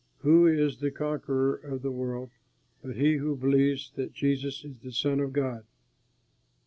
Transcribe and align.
Who 0.21 0.47
is 0.47 0.79
the 0.79 0.89
conqueror 0.89 1.53
of 1.53 1.83
the 1.83 1.91
world 1.91 2.31
but 2.81 2.95
he 2.95 3.17
who 3.17 3.35
believes 3.35 3.91
that 3.97 4.13
Jesus 4.15 4.65
is 4.65 4.79
the 4.79 4.91
Son 4.91 5.19
of 5.19 5.31
God? 5.31 5.63